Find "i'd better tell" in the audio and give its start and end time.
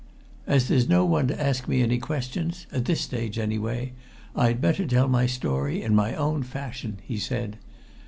4.35-5.07